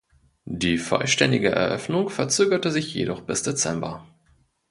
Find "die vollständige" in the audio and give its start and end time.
0.49-1.51